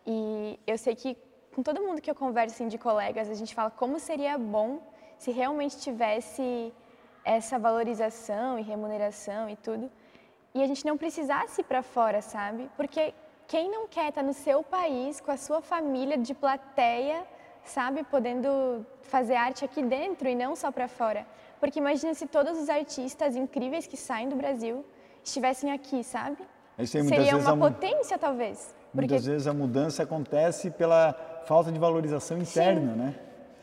E 0.06 0.58
eu 0.66 0.76
sei 0.84 0.94
que 1.00 1.10
com 1.54 1.62
todo 1.62 1.82
mundo 1.86 2.00
que 2.00 2.10
eu 2.10 2.14
converso 2.14 2.54
assim, 2.54 2.68
de 2.68 2.78
colegas, 2.78 3.28
a 3.28 3.34
gente 3.40 3.54
fala 3.54 3.70
como 3.70 3.98
seria 3.98 4.36
bom 4.38 4.80
se 5.18 5.30
realmente 5.30 5.78
tivesse 5.86 6.72
essa 7.24 7.58
valorização 7.58 8.58
e 8.58 8.62
remuneração 8.62 9.48
e 9.48 9.56
tudo, 9.56 9.90
e 10.54 10.62
a 10.62 10.66
gente 10.66 10.84
não 10.86 10.96
precisasse 10.96 11.60
ir 11.60 11.64
para 11.64 11.82
fora, 11.82 12.22
sabe? 12.22 12.70
Porque 12.76 13.12
quem 13.46 13.70
não 13.70 13.86
quer 13.88 14.08
estar 14.08 14.22
no 14.22 14.32
seu 14.32 14.62
país, 14.62 15.20
com 15.20 15.30
a 15.30 15.36
sua 15.36 15.60
família 15.60 16.16
de 16.16 16.34
plateia, 16.34 17.26
sabe, 17.64 18.02
podendo 18.04 18.86
fazer 19.02 19.34
arte 19.34 19.64
aqui 19.64 19.82
dentro 19.82 20.28
e 20.28 20.34
não 20.34 20.56
só 20.56 20.70
para 20.70 20.88
fora? 20.88 21.26
Porque 21.60 21.78
imagina 21.78 22.14
se 22.14 22.26
todos 22.26 22.58
os 22.58 22.68
artistas 22.68 23.36
incríveis 23.36 23.86
que 23.86 23.96
saem 23.96 24.28
do 24.28 24.36
Brasil 24.36 24.84
estivessem 25.22 25.70
aqui, 25.70 26.02
sabe? 26.02 26.38
Seria 26.86 27.36
uma 27.36 27.56
potência, 27.56 28.18
talvez. 28.18 28.74
Porque... 28.92 29.08
Muitas 29.08 29.26
vezes 29.26 29.46
a 29.46 29.52
mudança 29.52 30.02
acontece 30.02 30.70
pela 30.70 31.12
falta 31.44 31.70
de 31.70 31.78
valorização 31.78 32.38
interna, 32.38 32.92
Sim. 32.92 32.98
né? 32.98 33.14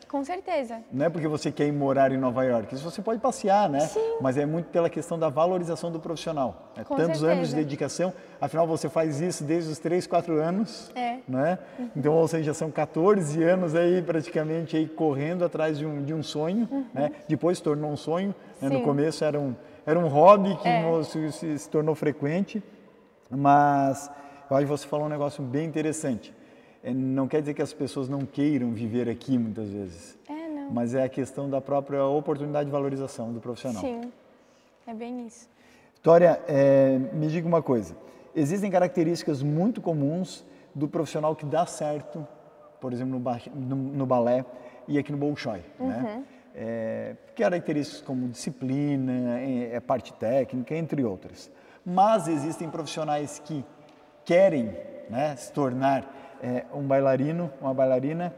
Com 0.08 0.24
certeza. 0.24 0.80
Não 0.90 1.04
é 1.04 1.10
porque 1.10 1.28
você 1.28 1.52
quer 1.52 1.66
ir 1.66 1.72
morar 1.72 2.12
em 2.12 2.16
Nova 2.16 2.42
York, 2.42 2.74
isso 2.74 2.82
você 2.82 3.02
pode 3.02 3.20
passear, 3.20 3.68
né? 3.68 3.80
Sim. 3.80 4.00
Mas 4.22 4.38
é 4.38 4.46
muito 4.46 4.66
pela 4.70 4.88
questão 4.88 5.18
da 5.18 5.28
valorização 5.28 5.92
do 5.92 6.00
profissional. 6.00 6.72
É 6.76 6.82
Com 6.82 6.96
tantos 6.96 7.20
certeza. 7.20 7.32
anos 7.32 7.48
de 7.50 7.56
dedicação, 7.56 8.12
afinal 8.40 8.66
você 8.66 8.88
faz 8.88 9.20
isso 9.20 9.44
desde 9.44 9.70
os 9.70 9.78
3, 9.78 10.06
4 10.06 10.40
anos, 10.40 10.90
é. 10.94 11.18
né? 11.28 11.58
Uhum. 11.78 11.90
Então, 11.94 12.14
ou 12.14 12.26
seja, 12.26 12.54
são 12.54 12.70
14 12.70 13.42
anos 13.42 13.74
aí 13.74 14.00
praticamente 14.00 14.76
aí 14.76 14.88
correndo 14.88 15.44
atrás 15.44 15.76
de 15.76 15.84
um, 15.84 16.02
de 16.02 16.14
um 16.14 16.22
sonho, 16.22 16.66
uhum. 16.70 16.86
né? 16.94 17.12
Depois 17.28 17.58
se 17.58 17.64
tornou 17.64 17.90
um 17.90 17.96
sonho, 17.96 18.34
né? 18.62 18.70
no 18.70 18.80
começo 18.82 19.22
era 19.24 19.38
um, 19.38 19.54
era 19.84 19.98
um 19.98 20.08
hobby 20.08 20.56
que 20.56 20.68
é. 20.68 21.02
se, 21.04 21.32
se, 21.32 21.58
se 21.58 21.68
tornou 21.68 21.94
frequente, 21.94 22.62
mas 23.30 24.10
eu 24.50 24.56
acho 24.56 24.64
que 24.64 24.70
você 24.70 24.88
falou 24.88 25.04
um 25.04 25.10
negócio 25.10 25.44
bem 25.44 25.66
interessante 25.66 26.37
não 26.94 27.26
quer 27.28 27.40
dizer 27.40 27.54
que 27.54 27.62
as 27.62 27.72
pessoas 27.72 28.08
não 28.08 28.20
queiram 28.20 28.72
viver 28.72 29.08
aqui 29.08 29.36
muitas 29.38 29.68
vezes. 29.70 30.18
É, 30.28 30.48
não. 30.48 30.70
Mas 30.70 30.94
é 30.94 31.02
a 31.02 31.08
questão 31.08 31.48
da 31.48 31.60
própria 31.60 32.04
oportunidade 32.04 32.66
de 32.66 32.72
valorização 32.72 33.32
do 33.32 33.40
profissional. 33.40 33.80
Sim, 33.80 34.12
é 34.86 34.94
bem 34.94 35.26
isso. 35.26 35.48
Vitória, 35.94 36.40
é, 36.46 36.98
me 37.12 37.26
diga 37.28 37.46
uma 37.46 37.62
coisa. 37.62 37.96
Existem 38.34 38.70
características 38.70 39.42
muito 39.42 39.80
comuns 39.80 40.44
do 40.74 40.86
profissional 40.86 41.34
que 41.34 41.44
dá 41.44 41.66
certo, 41.66 42.26
por 42.80 42.92
exemplo, 42.92 43.18
no, 43.18 43.60
no, 43.60 43.76
no 43.76 44.06
balé 44.06 44.44
e 44.86 44.96
aqui 44.98 45.10
no 45.10 45.18
Bolshoi, 45.18 45.58
né? 45.58 45.64
uhum. 45.80 46.02
né? 46.02 46.24
É, 46.54 47.16
características 47.36 48.00
como 48.02 48.28
disciplina, 48.28 49.40
é, 49.40 49.74
é, 49.74 49.80
parte 49.80 50.12
técnica, 50.12 50.74
entre 50.74 51.04
outras. 51.04 51.50
Mas 51.84 52.26
existem 52.28 52.68
profissionais 52.68 53.38
que 53.44 53.64
querem 54.24 54.74
né, 55.08 55.36
se 55.36 55.52
tornar 55.52 56.04
é, 56.42 56.64
um 56.74 56.82
bailarino, 56.82 57.50
uma 57.60 57.74
bailarina, 57.74 58.34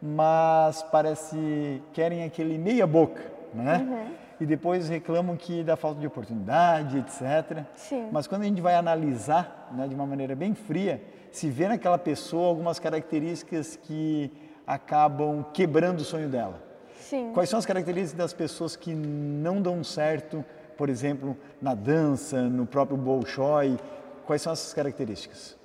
mas 0.00 0.82
parece 0.84 1.82
querem 1.92 2.24
aquele 2.24 2.58
meia 2.58 2.86
boca, 2.86 3.22
né? 3.54 3.86
Uhum. 3.88 4.14
E 4.40 4.46
depois 4.46 4.88
reclamam 4.88 5.36
que 5.36 5.62
dá 5.62 5.76
falta 5.76 6.00
de 6.00 6.06
oportunidade, 6.06 6.98
etc. 6.98 7.64
Sim. 7.76 8.08
Mas 8.10 8.26
quando 8.26 8.42
a 8.42 8.44
gente 8.44 8.60
vai 8.60 8.74
analisar, 8.74 9.70
né, 9.72 9.86
de 9.86 9.94
uma 9.94 10.04
maneira 10.04 10.34
bem 10.34 10.52
fria, 10.52 11.00
se 11.30 11.48
vê 11.48 11.68
naquela 11.68 11.98
pessoa 11.98 12.48
algumas 12.48 12.80
características 12.80 13.76
que 13.76 14.32
acabam 14.66 15.44
quebrando 15.52 16.00
o 16.00 16.04
sonho 16.04 16.28
dela. 16.28 16.60
Sim. 16.98 17.30
Quais 17.32 17.48
são 17.48 17.58
as 17.58 17.66
características 17.66 18.18
das 18.18 18.32
pessoas 18.32 18.74
que 18.74 18.92
não 18.94 19.62
dão 19.62 19.84
certo, 19.84 20.44
por 20.76 20.88
exemplo, 20.88 21.36
na 21.60 21.74
dança, 21.74 22.42
no 22.42 22.66
próprio 22.66 22.96
Bolshoi? 22.96 23.78
Quais 24.26 24.42
são 24.42 24.52
essas 24.52 24.72
características? 24.74 25.56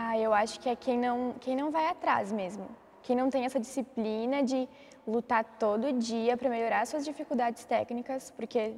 Ah, 0.00 0.16
eu 0.16 0.32
acho 0.32 0.60
que 0.60 0.68
é 0.68 0.76
quem 0.76 0.96
não, 0.96 1.34
quem 1.40 1.56
não 1.56 1.72
vai 1.72 1.88
atrás 1.88 2.30
mesmo. 2.30 2.68
Quem 3.02 3.16
não 3.16 3.28
tem 3.28 3.44
essa 3.44 3.58
disciplina 3.58 4.44
de 4.44 4.68
lutar 5.04 5.42
todo 5.58 5.92
dia 5.92 6.36
para 6.36 6.48
melhorar 6.48 6.86
suas 6.86 7.04
dificuldades 7.04 7.64
técnicas, 7.64 8.30
porque 8.30 8.76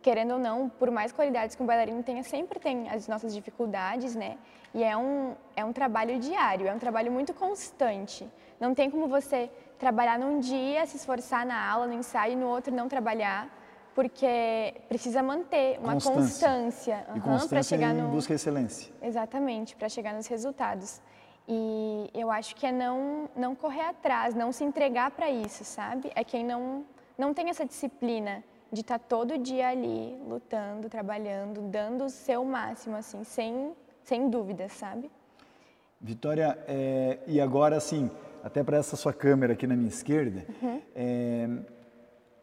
querendo 0.00 0.34
ou 0.34 0.38
não, 0.38 0.68
por 0.68 0.92
mais 0.92 1.10
qualidades 1.10 1.56
que 1.56 1.62
um 1.62 1.66
bailarino 1.66 2.04
tenha, 2.04 2.22
sempre 2.22 2.60
tem 2.60 2.88
as 2.88 3.08
nossas 3.08 3.34
dificuldades, 3.34 4.14
né? 4.14 4.38
E 4.72 4.84
é 4.84 4.96
um, 4.96 5.34
é 5.56 5.64
um 5.64 5.72
trabalho 5.72 6.20
diário, 6.20 6.68
é 6.68 6.72
um 6.72 6.78
trabalho 6.78 7.10
muito 7.10 7.34
constante. 7.34 8.24
Não 8.60 8.76
tem 8.76 8.88
como 8.88 9.08
você 9.08 9.50
trabalhar 9.76 10.20
num 10.20 10.38
dia, 10.38 10.86
se 10.86 10.96
esforçar 10.98 11.44
na 11.44 11.68
aula, 11.68 11.88
no 11.88 11.94
ensaio, 11.94 12.34
e 12.34 12.36
no 12.36 12.46
outro 12.46 12.72
não 12.72 12.86
trabalhar 12.86 13.50
porque 13.94 14.74
precisa 14.88 15.22
manter 15.22 15.78
uma 15.78 15.94
constância, 15.94 17.06
constância, 17.06 17.06
uhum, 17.14 17.48
para 17.48 17.62
chegar 17.62 17.94
no 17.94 18.08
busca 18.08 18.34
excelência. 18.34 18.92
Exatamente, 19.00 19.76
para 19.76 19.88
chegar 19.88 20.12
nos 20.12 20.26
resultados. 20.26 21.00
E 21.46 22.10
eu 22.14 22.30
acho 22.30 22.56
que 22.56 22.66
é 22.66 22.72
não 22.72 23.28
não 23.36 23.54
correr 23.54 23.82
atrás, 23.82 24.34
não 24.34 24.50
se 24.50 24.64
entregar 24.64 25.10
para 25.10 25.30
isso, 25.30 25.64
sabe? 25.64 26.10
É 26.14 26.24
quem 26.24 26.44
não 26.44 26.84
não 27.16 27.32
tem 27.32 27.48
essa 27.50 27.64
disciplina 27.64 28.42
de 28.72 28.80
estar 28.80 28.98
tá 28.98 29.04
todo 29.06 29.38
dia 29.38 29.68
ali 29.68 30.16
lutando, 30.26 30.88
trabalhando, 30.88 31.60
dando 31.62 32.04
o 32.04 32.10
seu 32.10 32.44
máximo 32.44 32.96
assim, 32.96 33.22
sem 33.22 33.72
sem 34.02 34.28
dúvidas, 34.28 34.72
sabe? 34.72 35.10
Vitória, 36.00 36.58
é, 36.66 37.18
e 37.26 37.40
agora 37.40 37.76
assim, 37.76 38.10
até 38.42 38.62
para 38.62 38.76
essa 38.76 38.96
sua 38.96 39.12
câmera 39.12 39.52
aqui 39.52 39.66
na 39.66 39.76
minha 39.76 39.88
esquerda, 39.88 40.44
uhum. 40.60 40.82
é, 40.94 41.48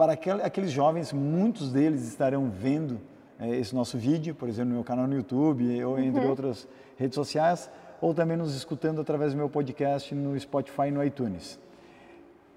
para 0.01 0.13
aqueles 0.13 0.71
jovens, 0.71 1.13
muitos 1.13 1.71
deles 1.71 2.07
estarão 2.07 2.49
vendo 2.49 2.99
é, 3.39 3.49
esse 3.57 3.75
nosso 3.75 3.99
vídeo, 3.99 4.33
por 4.33 4.49
exemplo, 4.49 4.69
no 4.69 4.75
meu 4.77 4.83
canal 4.83 5.05
no 5.05 5.15
YouTube, 5.15 5.83
ou 5.83 5.99
entre 5.99 6.23
uhum. 6.23 6.29
outras 6.31 6.67
redes 6.97 7.13
sociais, 7.13 7.69
ou 8.01 8.11
também 8.11 8.35
nos 8.35 8.55
escutando 8.55 8.99
através 8.99 9.33
do 9.33 9.37
meu 9.37 9.47
podcast 9.47 10.15
no 10.15 10.39
Spotify 10.39 10.87
e 10.87 10.91
no 10.91 11.03
iTunes. 11.03 11.59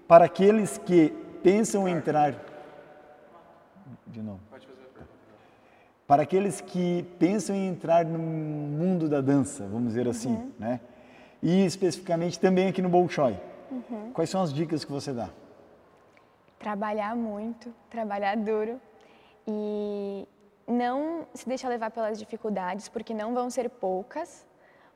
Para 0.07 0.25
aqueles 0.25 0.79
que 0.79 1.13
pensam 1.43 1.87
em 1.87 1.91
entrar. 1.91 2.33
De 4.07 4.23
novo. 4.23 4.39
Para 6.07 6.23
aqueles 6.23 6.61
que 6.61 7.05
pensam 7.19 7.55
em 7.55 7.67
entrar 7.67 8.05
no 8.05 8.17
mundo 8.17 9.07
da 9.07 9.21
dança, 9.21 9.67
vamos 9.71 9.89
dizer 9.89 10.07
assim, 10.07 10.33
uhum. 10.33 10.51
né? 10.57 10.79
E 11.43 11.63
especificamente 11.63 12.39
também 12.39 12.69
aqui 12.69 12.81
no 12.81 12.89
Bolshoi. 12.89 13.37
Uhum. 13.69 14.09
Quais 14.13 14.31
são 14.31 14.41
as 14.41 14.51
dicas 14.51 14.83
que 14.83 14.91
você 14.91 15.13
dá? 15.13 15.29
Trabalhar 16.59 17.15
muito, 17.15 17.73
trabalhar 17.89 18.35
duro 18.37 18.79
e 19.47 20.27
não 20.67 21.27
se 21.33 21.47
deixar 21.47 21.69
levar 21.69 21.91
pelas 21.91 22.17
dificuldades, 22.17 22.89
porque 22.89 23.13
não 23.13 23.33
vão 23.33 23.49
ser 23.49 23.69
poucas, 23.69 24.45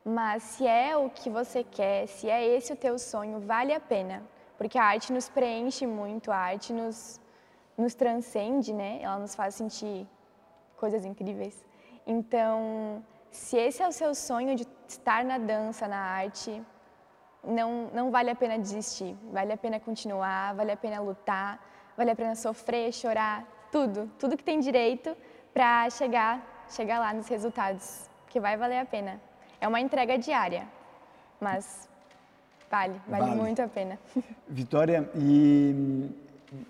mas 0.04 0.42
se 0.42 0.66
é 0.66 0.96
o 0.96 1.08
que 1.10 1.30
você 1.30 1.62
quer, 1.62 2.06
se 2.06 2.28
é 2.28 2.44
esse 2.44 2.72
o 2.72 2.76
teu 2.76 2.98
sonho, 2.98 3.40
vale 3.40 3.72
a 3.72 3.80
pena, 3.80 4.22
porque 4.56 4.78
a 4.78 4.84
arte 4.84 5.12
nos 5.12 5.28
preenche 5.28 5.86
muito, 5.86 6.32
a 6.32 6.36
arte 6.36 6.72
nos, 6.72 7.20
nos 7.76 7.94
transcende, 7.94 8.72
né? 8.72 8.98
Ela 9.02 9.18
nos 9.18 9.34
faz 9.34 9.54
sentir 9.54 10.06
coisas 10.76 11.04
incríveis. 11.04 11.64
Então, 12.06 13.04
se 13.30 13.56
esse 13.56 13.82
é 13.82 13.88
o 13.88 13.92
seu 13.92 14.14
sonho 14.14 14.56
de 14.56 14.66
estar 14.88 15.24
na 15.24 15.38
dança, 15.38 15.86
na 15.86 15.98
arte, 15.98 16.62
não, 17.44 17.88
não 17.92 18.10
vale 18.10 18.30
a 18.30 18.34
pena 18.34 18.58
desistir, 18.58 19.16
vale 19.32 19.52
a 19.52 19.56
pena 19.56 19.80
continuar, 19.80 20.54
vale 20.54 20.72
a 20.72 20.76
pena 20.76 21.00
lutar, 21.00 21.60
vale 21.96 22.10
a 22.10 22.16
pena 22.16 22.34
sofrer, 22.34 22.92
chorar, 22.92 23.46
tudo, 23.72 24.10
tudo 24.18 24.36
que 24.36 24.44
tem 24.44 24.60
direito 24.60 25.16
para 25.52 25.88
chegar, 25.90 26.66
chegar 26.68 26.98
lá 26.98 27.12
nos 27.12 27.28
resultados, 27.28 28.08
que 28.28 28.40
vai 28.40 28.56
valer 28.56 28.78
a 28.78 28.84
pena. 28.84 29.20
É 29.60 29.66
uma 29.66 29.80
entrega 29.80 30.18
diária, 30.18 30.66
mas 31.40 31.88
vale, 32.70 33.00
vale, 33.06 33.24
vale. 33.24 33.40
muito 33.40 33.60
a 33.60 33.68
pena. 33.68 33.98
Vitória, 34.48 35.08
e, 35.14 36.10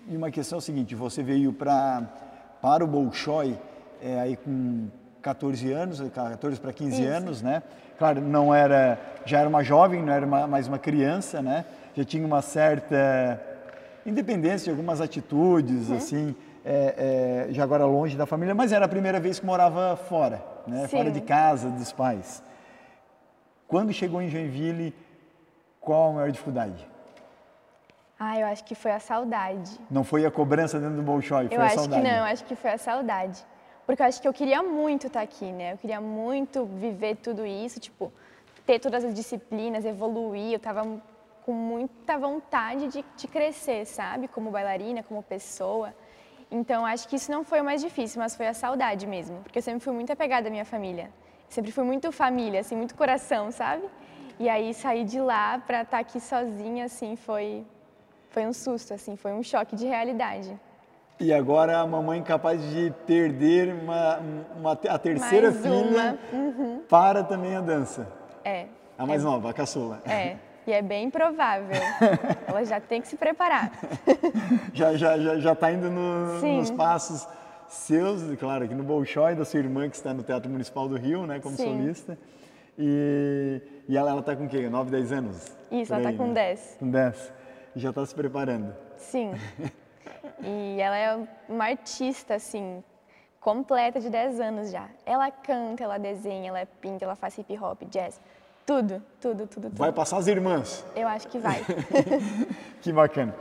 e, 0.07 0.15
uma 0.15 0.31
questão 0.31 0.57
é 0.57 0.59
o 0.59 0.61
seguinte, 0.61 0.95
você 0.95 1.21
veio 1.23 1.53
pra, 1.53 2.03
para 2.61 2.83
o 2.83 2.87
Bolshoi 2.87 3.57
é, 4.01 4.19
aí 4.19 4.35
com 4.35 4.89
14 5.21 5.71
anos, 5.71 6.01
14 6.09 6.59
para 6.59 6.73
15 6.73 7.01
Isso. 7.01 7.11
anos, 7.11 7.41
né? 7.41 7.61
Claro, 7.97 8.19
não 8.21 8.53
era, 8.53 8.99
já 9.25 9.39
era 9.39 9.47
uma 9.47 9.63
jovem, 9.63 10.01
não 10.01 10.11
era 10.11 10.25
uma, 10.25 10.47
mais 10.47 10.67
uma 10.67 10.79
criança, 10.79 11.41
né? 11.41 11.65
Já 11.95 12.03
tinha 12.03 12.25
uma 12.25 12.41
certa 12.41 13.39
independência 14.05 14.65
de 14.65 14.69
algumas 14.71 14.99
atitudes, 14.99 15.89
uhum. 15.89 15.97
assim, 15.97 16.35
é, 16.65 17.47
é, 17.49 17.53
já 17.53 17.63
agora 17.63 17.85
longe 17.85 18.17
da 18.17 18.25
família, 18.25 18.55
mas 18.55 18.71
era 18.71 18.85
a 18.85 18.89
primeira 18.89 19.19
vez 19.19 19.39
que 19.39 19.45
morava 19.45 19.95
fora, 19.95 20.43
né? 20.65 20.81
Sim. 20.81 20.97
Fora 20.97 21.11
de 21.11 21.21
casa, 21.21 21.69
dos 21.69 21.91
pais. 21.91 22.41
Quando 23.67 23.93
chegou 23.93 24.21
em 24.21 24.29
Joinville, 24.29 24.93
qual 25.79 26.09
a 26.09 26.13
maior 26.13 26.31
dificuldade? 26.31 26.89
Ah, 28.19 28.39
eu 28.39 28.47
acho 28.47 28.63
que 28.63 28.75
foi 28.75 28.91
a 28.91 28.99
saudade. 28.99 29.79
Não 29.89 30.03
foi 30.03 30.25
a 30.25 30.31
cobrança 30.31 30.79
dentro 30.79 30.95
do 30.95 31.01
Bolshoi, 31.01 31.47
foi 31.47 31.57
eu 31.57 31.61
a 31.61 31.69
saudade. 31.69 31.91
Eu 31.91 31.97
acho 31.97 32.01
que 32.01 32.11
não, 32.11 32.17
eu 32.17 32.23
acho 32.23 32.45
que 32.45 32.55
foi 32.55 32.71
a 32.71 32.77
saudade 32.77 33.50
porque 33.91 34.03
eu 34.03 34.07
acho 34.07 34.21
que 34.21 34.27
eu 34.29 34.31
queria 34.31 34.63
muito 34.63 35.07
estar 35.07 35.19
aqui, 35.19 35.51
né? 35.51 35.73
Eu 35.73 35.77
queria 35.77 35.99
muito 35.99 36.63
viver 36.63 37.17
tudo 37.17 37.45
isso, 37.45 37.77
tipo, 37.77 38.09
ter 38.65 38.79
todas 38.79 39.03
as 39.03 39.13
disciplinas, 39.13 39.83
evoluir. 39.83 40.53
Eu 40.53 40.55
estava 40.55 40.81
com 41.45 41.51
muita 41.51 42.17
vontade 42.17 42.87
de, 42.87 43.03
de 43.17 43.27
crescer, 43.27 43.85
sabe? 43.85 44.29
Como 44.29 44.49
bailarina, 44.49 45.03
como 45.03 45.21
pessoa. 45.21 45.93
Então, 46.49 46.85
acho 46.85 47.05
que 47.05 47.17
isso 47.17 47.29
não 47.29 47.43
foi 47.43 47.59
o 47.59 47.65
mais 47.65 47.81
difícil, 47.81 48.21
mas 48.21 48.33
foi 48.33 48.47
a 48.47 48.53
saudade 48.53 49.05
mesmo, 49.05 49.41
porque 49.43 49.59
eu 49.59 49.61
sempre 49.61 49.81
fui 49.81 49.91
muito 49.91 50.13
apegada 50.13 50.47
à 50.47 50.49
minha 50.49 50.63
família. 50.63 51.11
Sempre 51.49 51.73
fui 51.73 51.83
muito 51.83 52.13
família, 52.13 52.61
assim, 52.61 52.77
muito 52.77 52.95
coração, 52.95 53.51
sabe? 53.51 53.83
E 54.39 54.47
aí 54.47 54.73
sair 54.73 55.03
de 55.03 55.19
lá 55.19 55.59
para 55.59 55.81
estar 55.81 55.99
aqui 55.99 56.21
sozinha, 56.21 56.85
assim, 56.85 57.17
foi, 57.17 57.65
foi 58.29 58.47
um 58.47 58.53
susto, 58.53 58.93
assim, 58.93 59.17
foi 59.17 59.33
um 59.33 59.43
choque 59.43 59.75
de 59.75 59.85
realidade. 59.85 60.57
E 61.21 61.31
agora 61.31 61.77
a 61.79 61.85
mamãe 61.85 62.19
capaz 62.23 62.59
de 62.71 62.91
perder 63.05 63.75
uma, 63.75 64.19
uma 64.57 64.71
a 64.71 64.97
terceira 64.97 65.51
Mais 65.51 65.61
filha 65.61 66.17
uma. 66.33 66.79
para 66.89 67.23
também 67.23 67.55
a 67.55 67.61
dança. 67.61 68.07
É. 68.43 68.65
A 68.97 69.05
mais 69.05 69.23
nova, 69.23 69.51
a 69.51 69.53
caçula. 69.53 70.01
É. 70.03 70.37
E 70.65 70.73
é 70.73 70.81
bem 70.81 71.11
provável. 71.11 71.79
Ela 72.47 72.65
já 72.65 72.79
tem 72.79 72.99
que 73.01 73.07
se 73.07 73.15
preparar. 73.15 73.71
já 74.73 74.97
já 74.97 75.17
já 75.19 75.37
já 75.37 75.53
está 75.53 75.71
indo 75.71 75.91
no- 75.91 76.41
nos 76.57 76.71
passos 76.71 77.27
seus, 77.67 78.35
claro, 78.39 78.65
aqui 78.65 78.73
no 78.73 78.83
Bolshoi, 78.83 79.35
da 79.35 79.45
sua 79.45 79.59
irmã 79.59 79.87
que 79.87 79.95
está 79.95 80.15
no 80.15 80.23
Teatro 80.23 80.49
Municipal 80.49 80.89
do 80.89 80.97
Rio, 80.97 81.27
né, 81.27 81.39
como 81.39 81.55
Sim. 81.55 81.65
solista. 81.77 82.17
E, 82.79 83.61
e 83.87 83.95
ela 83.95 84.17
está 84.19 84.35
com 84.35 84.45
o 84.45 84.49
quê? 84.49 84.67
9, 84.67 84.89
10 84.89 85.11
anos? 85.11 85.47
Isso, 85.71 85.93
ela 85.93 86.09
aí, 86.09 86.17
tá 86.17 86.17
com 86.23 86.29
né? 86.29 86.33
10. 86.33 86.77
Com 86.79 86.89
10. 86.89 87.33
E 87.75 87.79
já 87.79 87.89
está 87.89 88.03
se 88.05 88.15
preparando. 88.15 88.73
Sim. 88.97 89.33
E 90.43 90.79
ela 90.81 90.97
é 90.97 91.19
uma 91.49 91.65
artista, 91.65 92.35
assim, 92.35 92.83
completa 93.39 93.99
de 93.99 94.09
10 94.09 94.39
anos 94.39 94.71
já. 94.71 94.87
Ela 95.05 95.29
canta, 95.31 95.83
ela 95.83 95.97
desenha, 95.97 96.49
ela 96.49 96.65
pinta, 96.79 97.05
ela 97.05 97.15
faz 97.15 97.37
hip 97.37 97.57
hop, 97.57 97.81
jazz. 97.89 98.19
Tudo, 98.65 99.01
tudo, 99.19 99.47
tudo, 99.47 99.69
tudo. 99.69 99.77
Vai 99.77 99.91
passar 99.91 100.17
as 100.17 100.27
irmãs. 100.27 100.85
Eu 100.95 101.07
acho 101.07 101.27
que 101.27 101.39
vai. 101.39 101.61
Que 102.81 102.91
bacana. 102.91 103.35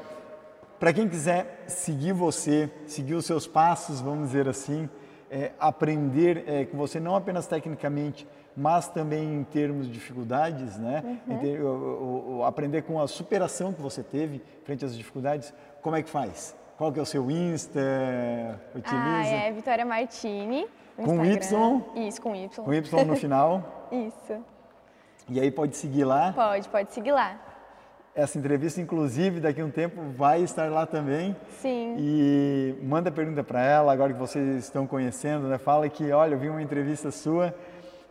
Para 0.78 0.92
quem 0.92 1.08
quiser 1.08 1.64
seguir 1.66 2.12
você, 2.12 2.70
seguir 2.86 3.14
os 3.14 3.26
seus 3.26 3.46
passos, 3.46 4.00
vamos 4.00 4.28
dizer 4.28 4.48
assim, 4.48 4.88
é, 5.30 5.52
aprender 5.60 6.44
é, 6.46 6.64
com 6.64 6.76
você 6.76 6.98
não 6.98 7.14
apenas 7.14 7.46
tecnicamente, 7.46 8.26
mas 8.56 8.88
também 8.88 9.22
em 9.34 9.44
termos 9.44 9.86
de 9.86 9.92
dificuldades, 9.92 10.76
né? 10.78 11.18
Em 11.28 11.38
ter- 11.38 11.62
o- 11.62 11.66
o- 11.68 12.38
o- 12.38 12.44
aprender 12.44 12.82
com 12.82 13.00
a 13.00 13.06
superação 13.06 13.72
que 13.72 13.80
você 13.80 14.02
teve 14.02 14.42
frente 14.64 14.84
às 14.84 14.96
dificuldades, 14.96 15.52
como 15.82 15.96
é 15.96 16.02
que 16.02 16.08
faz? 16.10 16.56
Qual 16.80 16.90
que 16.90 16.98
é 16.98 17.02
o 17.02 17.04
seu 17.04 17.30
Insta? 17.30 17.78
Utiliza? 18.74 18.96
ah, 18.96 19.26
é 19.26 19.52
Vitória 19.52 19.84
Martini. 19.84 20.66
Com 20.96 21.22
Instagram. 21.22 21.82
Y? 21.94 22.08
Isso, 22.08 22.22
com 22.22 22.34
Y. 22.34 22.64
Com 22.64 22.72
Y 22.72 23.04
no 23.04 23.16
final. 23.16 23.86
Isso. 23.92 24.42
E 25.28 25.38
aí 25.38 25.50
pode 25.50 25.76
seguir 25.76 26.04
lá. 26.04 26.32
Pode, 26.32 26.66
pode 26.70 26.90
seguir 26.94 27.12
lá. 27.12 27.38
Essa 28.14 28.38
entrevista, 28.38 28.80
inclusive, 28.80 29.40
daqui 29.40 29.60
a 29.60 29.64
um 29.66 29.70
tempo 29.70 30.00
vai 30.16 30.40
estar 30.40 30.70
lá 30.70 30.86
também. 30.86 31.36
Sim. 31.60 31.96
E 31.98 32.74
manda 32.82 33.10
pergunta 33.10 33.44
para 33.44 33.62
ela, 33.62 33.92
agora 33.92 34.14
que 34.14 34.18
vocês 34.18 34.64
estão 34.64 34.86
conhecendo, 34.86 35.48
né? 35.48 35.58
Fala 35.58 35.86
que, 35.86 36.10
olha, 36.10 36.32
eu 36.32 36.38
vi 36.38 36.48
uma 36.48 36.62
entrevista 36.62 37.10
sua 37.10 37.54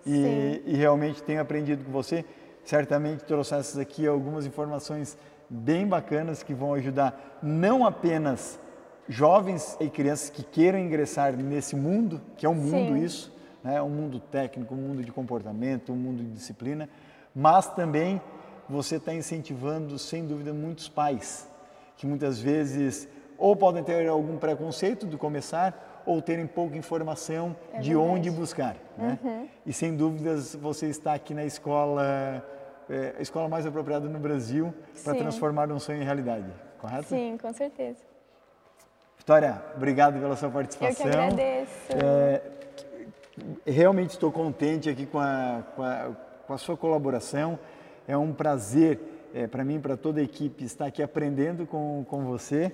e, 0.05 0.61
e 0.63 0.75
realmente 0.75 1.23
tenho 1.23 1.41
aprendido 1.41 1.83
com 1.83 1.91
você. 1.91 2.23
Certamente 2.63 3.23
trouxesses 3.23 3.79
aqui 3.79 4.05
algumas 4.05 4.45
informações 4.45 5.17
bem 5.49 5.87
bacanas 5.87 6.43
que 6.43 6.53
vão 6.53 6.73
ajudar 6.73 7.39
não 7.41 7.85
apenas 7.85 8.59
jovens 9.07 9.75
e 9.79 9.89
crianças 9.89 10.29
que 10.29 10.43
queiram 10.43 10.77
ingressar 10.77 11.35
nesse 11.35 11.75
mundo, 11.75 12.21
que 12.37 12.45
é 12.45 12.49
um 12.49 12.55
mundo 12.55 12.93
Sim. 12.93 13.03
isso, 13.03 13.35
né? 13.63 13.81
um 13.81 13.89
mundo 13.89 14.19
técnico, 14.19 14.75
um 14.75 14.77
mundo 14.77 15.03
de 15.03 15.11
comportamento, 15.11 15.91
um 15.91 15.95
mundo 15.95 16.23
de 16.23 16.29
disciplina, 16.29 16.87
mas 17.33 17.67
também 17.73 18.21
você 18.69 18.97
está 18.97 19.13
incentivando, 19.13 19.97
sem 19.97 20.27
dúvida, 20.27 20.53
muitos 20.53 20.87
pais 20.87 21.49
que 21.97 22.05
muitas 22.05 22.39
vezes 22.39 23.09
ou 23.37 23.55
podem 23.55 23.83
ter 23.83 24.07
algum 24.07 24.37
preconceito 24.37 25.07
de 25.07 25.17
começar 25.17 26.03
ou 26.05 26.21
terem 26.21 26.47
pouca 26.47 26.77
informação 26.77 27.55
É 27.73 27.79
de 27.79 27.89
verdade. 27.89 27.95
Uhum. 27.95 28.13
onde 28.13 28.31
buscar. 28.31 28.75
Né? 28.97 29.47
E 29.65 29.73
sem 29.73 29.95
dúvidas 29.95 30.55
você 30.55 30.87
está 30.87 31.13
aqui 31.13 31.33
na 31.33 31.43
escola, 31.45 32.45
é, 32.89 33.15
a 33.17 33.21
escola 33.21 33.47
mais 33.47 33.65
apropriada 33.65 34.07
no 34.07 34.19
Brasil 34.19 34.73
para 35.03 35.15
transformar 35.15 35.71
um 35.71 35.79
sonho 35.79 36.01
em 36.01 36.05
realidade, 36.05 36.47
correto? 36.79 37.07
Sim, 37.07 37.37
com 37.41 37.53
certeza. 37.53 37.99
Vitória, 39.17 39.61
obrigado 39.75 40.19
pela 40.19 40.35
sua 40.35 40.47
Eu 40.47 40.51
que 40.51 40.55
participação. 40.57 41.07
agradeço. 41.07 41.71
É, 41.93 42.41
realmente 43.65 44.11
estou 44.11 44.31
contente 44.31 44.89
aqui 44.89 45.05
com 45.05 45.19
a, 45.19 45.63
com 45.75 45.83
a, 45.83 46.11
com 46.47 46.53
a 46.53 46.57
sua 46.57 46.75
colaboração. 46.75 47.59
É 48.07 48.17
um 48.17 48.33
prazer 48.33 48.99
para 49.51 49.63
mim, 49.63 49.79
para 49.79 49.95
toda 49.95 50.19
a 50.19 50.23
equipe, 50.23 50.63
estar 50.63 50.85
aqui 50.85 51.03
aprendendo 51.03 51.65
com, 51.65 52.03
com 52.09 52.25
você. 52.25 52.71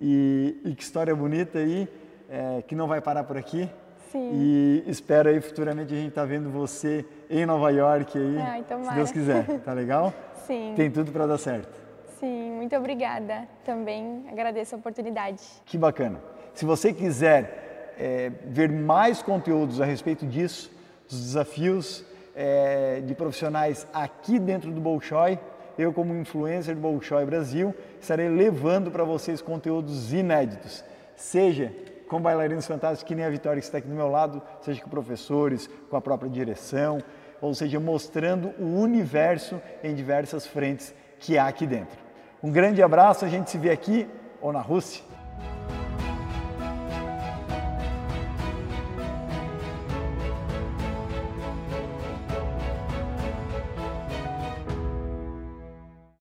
E, 0.00 0.60
e 0.64 0.74
que 0.74 0.82
história 0.82 1.14
bonita 1.14 1.58
aí, 1.58 1.88
é, 2.28 2.62
que 2.62 2.74
não 2.74 2.88
vai 2.88 3.00
parar 3.00 3.24
por 3.24 3.36
aqui. 3.36 3.68
Sim. 4.12 4.30
E 4.34 4.84
espero 4.86 5.30
aí 5.30 5.40
futuramente 5.40 5.94
a 5.94 5.96
gente 5.96 6.10
estar 6.10 6.26
vendo 6.26 6.50
você 6.50 7.02
em 7.30 7.46
Nova 7.46 7.70
York 7.70 8.18
aí, 8.18 8.38
Ai, 8.38 8.60
se 8.60 8.64
tomara. 8.66 8.94
Deus 8.94 9.10
quiser. 9.10 9.46
Tá 9.64 9.72
legal? 9.72 10.12
Sim. 10.46 10.74
Tem 10.76 10.90
tudo 10.90 11.10
para 11.10 11.26
dar 11.26 11.38
certo. 11.38 11.80
Sim, 12.20 12.52
muito 12.52 12.76
obrigada. 12.76 13.48
Também 13.64 14.26
agradeço 14.30 14.74
a 14.74 14.78
oportunidade. 14.78 15.40
Que 15.64 15.78
bacana. 15.78 16.20
Se 16.52 16.66
você 16.66 16.92
quiser 16.92 17.94
é, 17.98 18.30
ver 18.44 18.70
mais 18.70 19.22
conteúdos 19.22 19.80
a 19.80 19.86
respeito 19.86 20.26
disso, 20.26 20.70
dos 21.08 21.18
desafios 21.18 22.04
é, 22.36 23.00
de 23.00 23.14
profissionais 23.14 23.86
aqui 23.94 24.38
dentro 24.38 24.70
do 24.70 24.80
Bolshoi, 24.80 25.38
eu 25.78 25.90
como 25.90 26.14
influencer 26.14 26.74
do 26.74 26.82
Bolshoi 26.82 27.24
Brasil, 27.24 27.74
estarei 27.98 28.28
levando 28.28 28.90
para 28.90 29.04
vocês 29.04 29.40
conteúdos 29.40 30.12
inéditos. 30.12 30.84
Seja 31.16 31.72
com 32.08 32.20
bailarinos 32.20 32.66
fantásticos 32.66 33.08
que 33.08 33.14
nem 33.14 33.24
a 33.24 33.30
Vitória 33.30 33.60
que 33.60 33.66
está 33.66 33.78
aqui 33.78 33.88
do 33.88 33.94
meu 33.94 34.08
lado, 34.08 34.42
seja 34.60 34.82
com 34.82 34.90
professores, 34.90 35.68
com 35.88 35.96
a 35.96 36.00
própria 36.00 36.30
direção, 36.30 37.02
ou 37.40 37.54
seja, 37.54 37.80
mostrando 37.80 38.54
o 38.58 38.80
universo 38.80 39.60
em 39.82 39.94
diversas 39.94 40.46
frentes 40.46 40.94
que 41.18 41.38
há 41.38 41.46
aqui 41.46 41.66
dentro. 41.66 41.98
Um 42.42 42.50
grande 42.50 42.82
abraço, 42.82 43.24
a 43.24 43.28
gente 43.28 43.50
se 43.50 43.58
vê 43.58 43.70
aqui 43.70 44.08
ou 44.40 44.52
na 44.52 44.60
Rússia 44.60 45.11